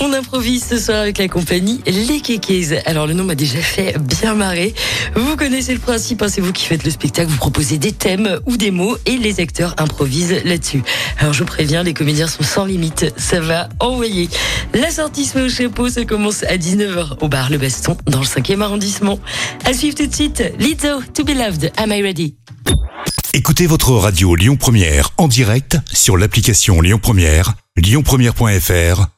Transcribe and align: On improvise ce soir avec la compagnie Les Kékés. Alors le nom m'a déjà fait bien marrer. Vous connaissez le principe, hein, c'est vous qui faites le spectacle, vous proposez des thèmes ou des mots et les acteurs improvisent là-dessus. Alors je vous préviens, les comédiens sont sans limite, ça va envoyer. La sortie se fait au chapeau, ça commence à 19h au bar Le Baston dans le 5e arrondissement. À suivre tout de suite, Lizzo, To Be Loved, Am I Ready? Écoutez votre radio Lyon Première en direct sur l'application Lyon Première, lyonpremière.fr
On 0.00 0.12
improvise 0.12 0.64
ce 0.64 0.78
soir 0.78 0.98
avec 0.98 1.18
la 1.18 1.28
compagnie 1.28 1.80
Les 1.86 2.20
Kékés. 2.20 2.80
Alors 2.86 3.06
le 3.06 3.14
nom 3.14 3.24
m'a 3.24 3.34
déjà 3.34 3.58
fait 3.58 3.96
bien 3.98 4.34
marrer. 4.34 4.74
Vous 5.14 5.36
connaissez 5.36 5.72
le 5.72 5.78
principe, 5.78 6.22
hein, 6.22 6.28
c'est 6.28 6.40
vous 6.40 6.52
qui 6.52 6.64
faites 6.64 6.84
le 6.84 6.90
spectacle, 6.90 7.30
vous 7.30 7.36
proposez 7.36 7.78
des 7.78 7.92
thèmes 7.92 8.38
ou 8.46 8.56
des 8.56 8.70
mots 8.70 8.96
et 9.06 9.16
les 9.16 9.40
acteurs 9.40 9.74
improvisent 9.78 10.44
là-dessus. 10.44 10.82
Alors 11.18 11.32
je 11.32 11.40
vous 11.40 11.46
préviens, 11.46 11.82
les 11.82 11.94
comédiens 11.94 12.26
sont 12.26 12.42
sans 12.42 12.64
limite, 12.64 13.12
ça 13.16 13.40
va 13.40 13.68
envoyer. 13.80 14.28
La 14.74 14.90
sortie 14.90 15.24
se 15.24 15.32
fait 15.32 15.42
au 15.42 15.48
chapeau, 15.48 15.88
ça 15.88 16.04
commence 16.04 16.42
à 16.44 16.56
19h 16.56 17.18
au 17.20 17.28
bar 17.28 17.50
Le 17.50 17.58
Baston 17.58 17.96
dans 18.06 18.20
le 18.20 18.26
5e 18.26 18.60
arrondissement. 18.60 19.18
À 19.64 19.72
suivre 19.72 19.96
tout 19.96 20.06
de 20.06 20.14
suite, 20.14 20.42
Lizzo, 20.58 21.02
To 21.14 21.24
Be 21.24 21.30
Loved, 21.30 21.72
Am 21.76 21.92
I 21.92 22.02
Ready? 22.02 22.36
Écoutez 23.32 23.66
votre 23.66 23.92
radio 23.92 24.34
Lyon 24.34 24.56
Première 24.56 25.10
en 25.18 25.28
direct 25.28 25.78
sur 25.92 26.16
l'application 26.16 26.80
Lyon 26.80 26.98
Première, 27.00 27.54
lyonpremière.fr 27.76 29.15